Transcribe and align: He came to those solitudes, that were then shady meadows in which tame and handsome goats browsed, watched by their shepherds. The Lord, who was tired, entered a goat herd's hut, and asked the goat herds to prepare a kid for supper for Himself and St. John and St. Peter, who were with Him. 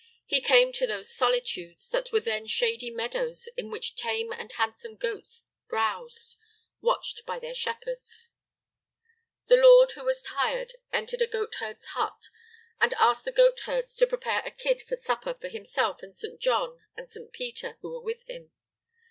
He 0.25 0.41
came 0.41 0.73
to 0.73 0.87
those 0.87 1.13
solitudes, 1.13 1.87
that 1.89 2.11
were 2.11 2.21
then 2.21 2.47
shady 2.47 2.89
meadows 2.89 3.47
in 3.55 3.69
which 3.69 3.95
tame 3.95 4.31
and 4.33 4.51
handsome 4.53 4.95
goats 4.95 5.43
browsed, 5.67 6.37
watched 6.81 7.23
by 7.27 7.37
their 7.37 7.53
shepherds. 7.53 8.29
The 9.45 9.57
Lord, 9.57 9.91
who 9.91 10.03
was 10.03 10.23
tired, 10.23 10.71
entered 10.91 11.21
a 11.21 11.27
goat 11.27 11.53
herd's 11.59 11.85
hut, 11.93 12.29
and 12.79 12.95
asked 12.95 13.25
the 13.25 13.31
goat 13.31 13.59
herds 13.65 13.95
to 13.97 14.07
prepare 14.07 14.39
a 14.43 14.49
kid 14.49 14.81
for 14.81 14.95
supper 14.95 15.35
for 15.35 15.49
Himself 15.49 16.01
and 16.01 16.15
St. 16.15 16.39
John 16.39 16.81
and 16.97 17.07
St. 17.07 17.31
Peter, 17.31 17.77
who 17.81 17.91
were 17.91 18.01
with 18.01 18.23
Him. 18.23 18.49